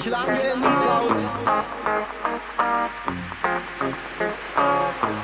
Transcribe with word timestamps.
euch 0.00 0.06
lange 0.06 0.40
genug 0.40 0.86
aus. 0.88 1.12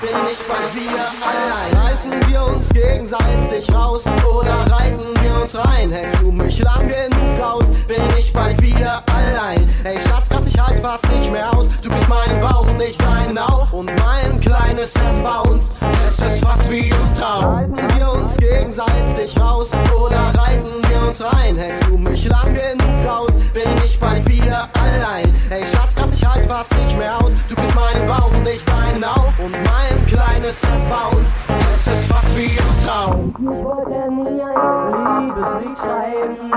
Bin 0.01 0.17
ich 0.31 0.39
bei 0.47 0.81
wir 0.81 1.01
allein. 1.01 1.87
Reißen 1.87 2.13
wir 2.29 2.45
uns 2.45 2.69
gegenseitig 2.71 3.73
raus 3.73 4.05
oder 4.07 4.71
reiten 4.71 5.15
wir 5.23 5.41
uns 5.41 5.57
rein? 5.57 5.91
Hältst 5.91 6.21
du 6.21 6.31
mich 6.31 6.59
lange 6.61 7.09
genug 7.09 7.41
aus? 7.41 7.71
Bin 7.87 8.03
ich 8.19 8.33
bei 8.33 8.55
wir 8.61 9.03
allein. 9.15 9.69
Ey, 9.85 9.99
Schatz, 9.99 10.29
ich 10.57 10.63
halt 10.63 10.79
fast 10.81 11.07
nicht 11.11 11.31
mehr 11.31 11.55
aus. 11.55 11.69
Du 11.83 11.91
bist 11.91 12.09
meinen 12.09 12.41
Bauch 12.41 12.67
und 12.67 12.81
ich 12.81 12.97
deinen 12.97 13.37
auch. 13.37 13.71
Und 13.73 13.91
mein 13.99 14.41
kleines 14.41 14.95
Herz 14.95 15.47
uns. 15.47 15.71
Es 16.07 16.19
ist 16.21 16.45
fast 16.45 16.71
wie 16.71 16.91
ein 16.91 17.15
Traum. 17.15 17.45
Reiten 17.45 17.99
wir 17.99 18.13
uns 18.13 18.37
gegenseitig 18.37 19.39
raus 19.39 19.71
oder 19.95 20.33
reiten 20.35 20.83
wir 20.89 21.07
uns 21.07 21.23
rein? 21.23 21.59
Hältst 21.59 21.87
du 21.87 21.99
mich 21.99 22.27
lang 22.29 22.55
genug 22.55 23.07
aus? 23.07 23.35
Bin 23.53 23.69
ich 23.85 23.99
bald 23.99 24.27
wieder 24.29 24.69
allein? 24.81 25.35
Ey, 25.51 25.65
Schatz, 25.65 25.95
krass, 25.95 26.11
ich 26.13 26.27
halt 26.27 26.47
fast 26.47 26.75
nicht 26.79 26.97
mehr 26.97 27.23
aus. 27.23 27.33
Du 27.49 27.55
bist 27.55 27.75
meinen 27.75 28.07
Bauch 28.09 28.33
und 28.33 28.49
ich 28.49 28.65
deinen 28.65 29.05
auch. 29.05 29.33
Und 29.39 29.53
mein 29.53 30.07
kleines 30.07 30.63
Herz 30.63 31.15
uns. 31.15 31.29
Es 31.75 31.87
ist 31.87 32.07
fast 32.11 32.35
wie 32.37 32.51
ein 32.51 32.87
Traum. 32.87 33.35
Ich 33.39 33.47
wollte 33.47 34.11
nie 34.11 34.43
ein 34.43 34.96
Liebes 35.19 35.53
nicht 35.61 35.79
schreiben. 35.79 36.53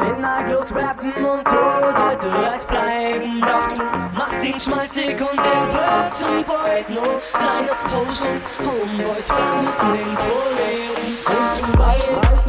In 0.00 0.16
Nigels 0.20 0.70
rappen 0.74 1.12
und 1.24 1.46
du 1.46 1.52
sollte 1.96 2.28
reich 2.32 2.64
bleiben. 2.66 3.40
Doch 3.40 3.68
du 3.76 3.84
machst 4.16 4.44
ihn 4.44 4.60
schmalzig 4.60 5.20
und 5.20 5.38
er 5.38 5.72
wird 5.72 6.16
zum 6.16 6.44
Poet. 6.44 6.88
Nur 6.88 7.20
seine 7.32 7.74
Hoes 7.90 8.20
und 8.20 8.42
Homeboys 8.64 9.26
vermissen 9.26 9.92
den 9.92 10.14
Proleten. 10.14 11.10
Und 11.26 11.54
du 11.60 11.78
weißt, 11.78 12.44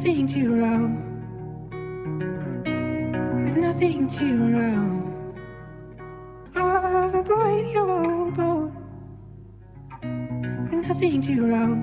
nothing 0.00 0.26
to 0.26 0.48
row. 0.54 0.86
With 3.44 3.56
nothing 3.58 4.08
to 4.08 4.24
row. 4.56 4.86
Of 6.56 7.14
a 7.16 7.22
bright 7.22 7.66
yellow 7.70 8.30
boat. 8.30 8.72
With 10.00 10.88
nothing 10.88 11.20
to 11.20 11.46
row. 11.46 11.74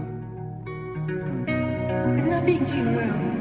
With 2.16 2.26
nothing 2.26 2.66
to 2.66 2.78
row. 2.98 3.37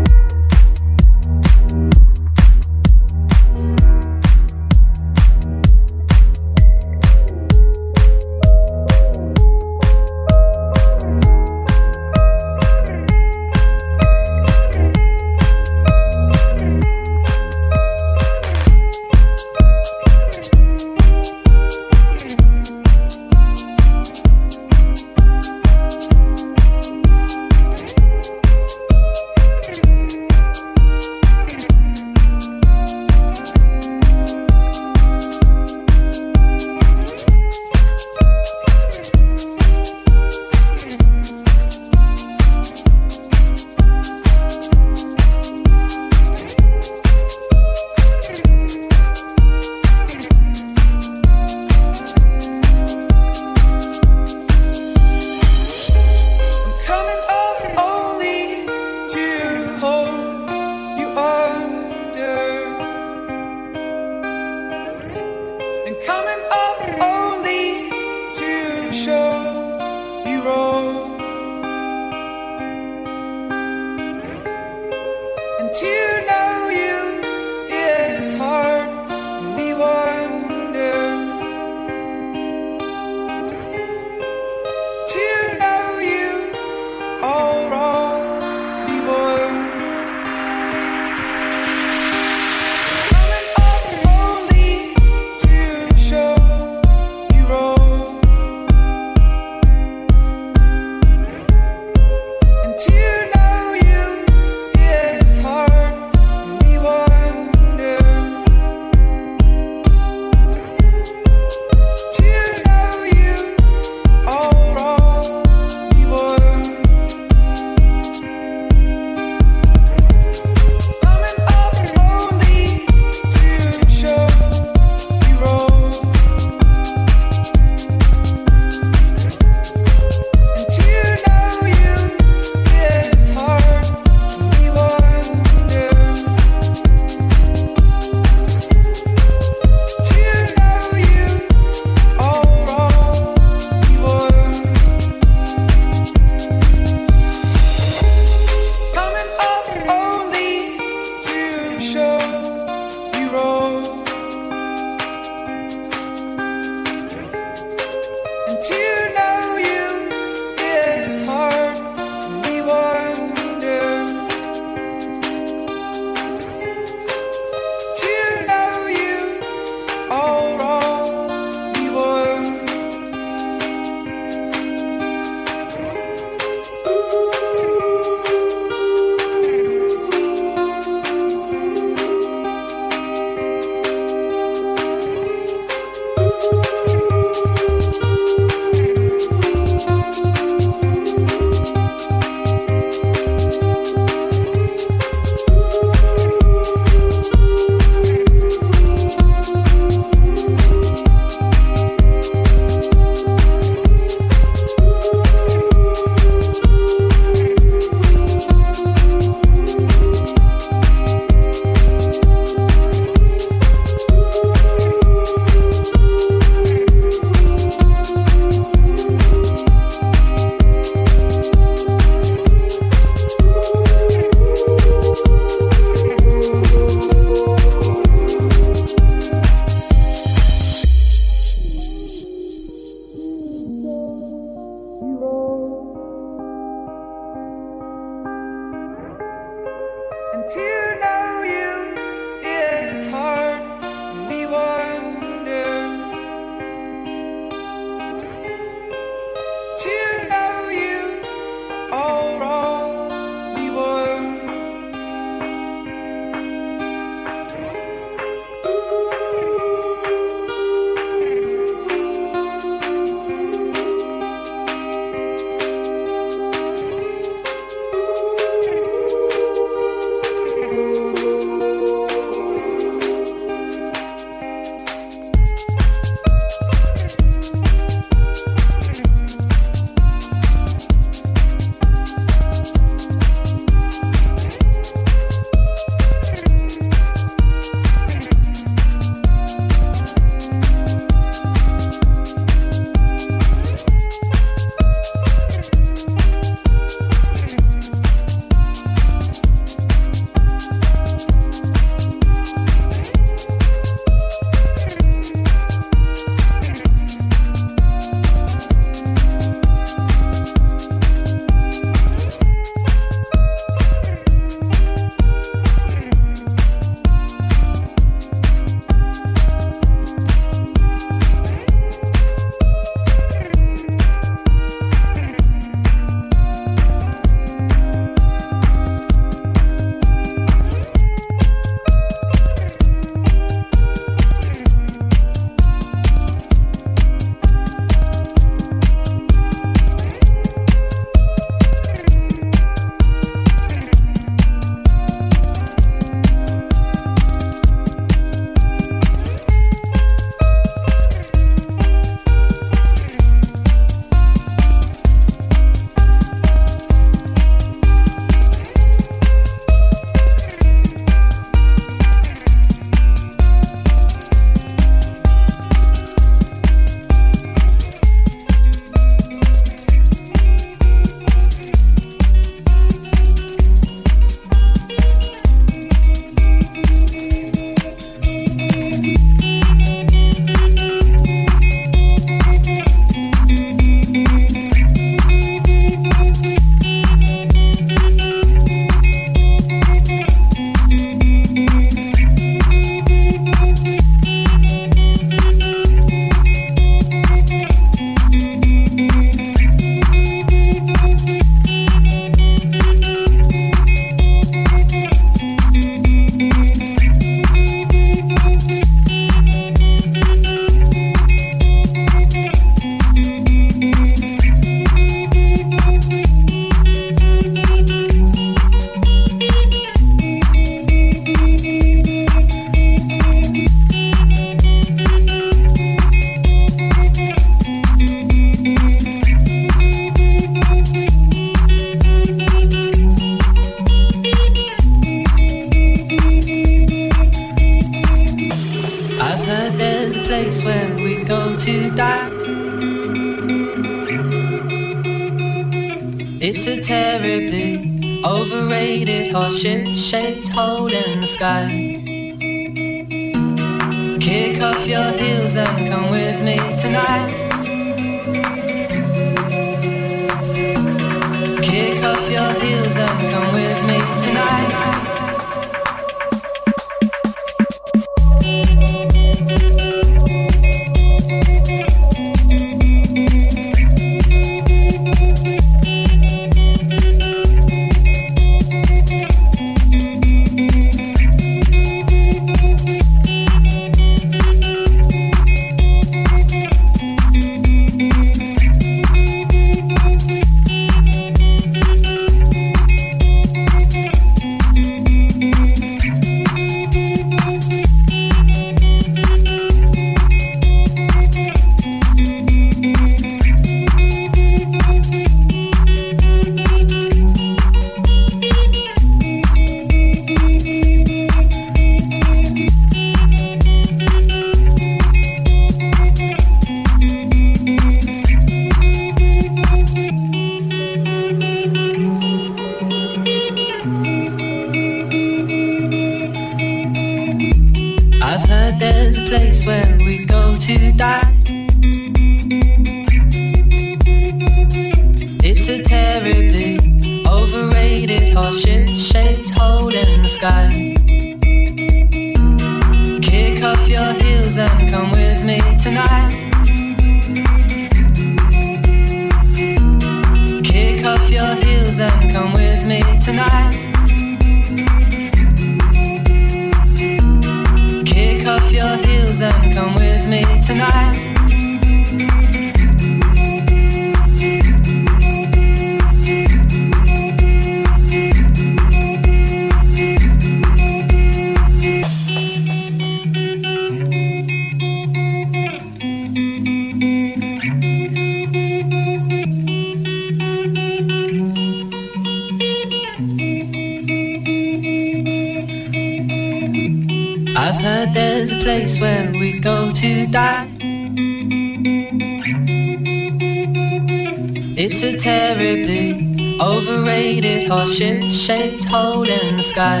It's 594.90 595.02
a 595.02 595.18
terribly 595.18 596.56
overrated, 596.62 597.68
heart 597.68 597.90
shit 597.90 598.32
shaped 598.32 598.84
hole 598.84 599.28
in 599.28 599.56
the 599.56 599.62
sky. 599.62 600.00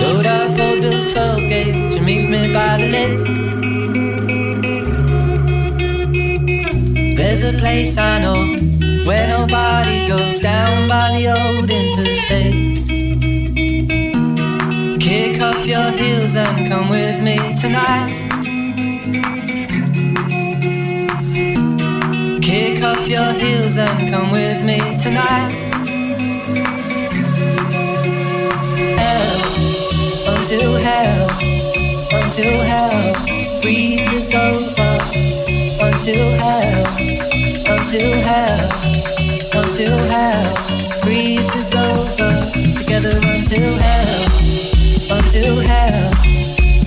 Load 0.00 0.24
up 0.24 0.58
old 0.58 0.80
Bill's 0.80 1.12
12 1.12 1.40
gauge 1.40 1.94
and 1.96 2.06
meet 2.06 2.30
me 2.30 2.50
by 2.54 2.78
the 2.78 2.88
lake. 2.88 3.26
There's 7.18 7.44
a 7.44 7.52
place 7.58 7.98
I 7.98 8.18
know 8.22 8.56
where 9.04 9.28
nobody 9.28 10.08
goes 10.08 10.40
down 10.40 10.88
by 10.88 11.18
the 11.18 11.28
old 11.28 11.68
interstate. 11.68 12.78
Kick 14.98 15.42
off 15.42 15.66
your 15.66 15.90
heels 15.90 16.34
and 16.34 16.66
come 16.66 16.88
with 16.88 17.20
me 17.22 17.36
tonight. 17.56 18.27
Your 23.08 23.32
heels 23.32 23.76
and 23.76 24.10
come 24.10 24.30
with 24.30 24.62
me 24.64 24.78
tonight. 24.98 25.50
Hell, 28.98 30.36
until 30.36 30.74
hell, 30.76 31.28
until 32.12 32.60
hell 32.62 33.14
freezes 33.60 34.34
over. 34.34 34.98
Until 35.80 36.30
hell, 36.42 36.86
until 37.66 38.22
hell, 38.22 38.70
until 39.54 39.96
hell 40.08 40.54
freezes 41.02 41.74
over. 41.74 42.40
Together 42.76 43.18
until 43.22 43.78
hell 43.78 44.38
until 45.10 45.60
hell, 45.60 46.10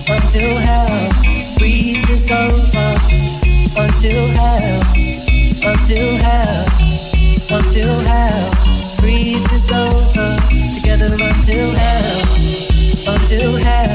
until 0.07 0.57
hell 0.57 1.09
freezes 1.57 2.29
over, 2.29 2.80
until 5.91 6.15
hell, 6.19 6.65
until 7.49 7.99
hell 7.99 8.49
freezes 8.95 9.71
over, 9.73 10.37
together 10.73 11.13
until 11.19 11.69
hell, 11.75 13.13
until 13.13 13.55
hell, 13.57 13.90